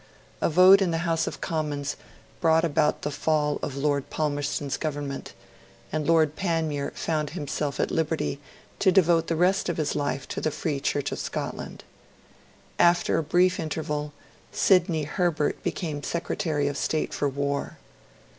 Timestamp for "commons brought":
1.41-2.65